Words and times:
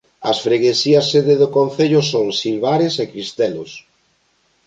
As 0.31 0.37
freguesías 0.45 1.05
sede 1.11 1.35
do 1.41 1.49
concello 1.57 2.01
son 2.11 2.27
Silvares 2.41 2.93
e 3.03 3.05
Cristelos. 3.11 3.71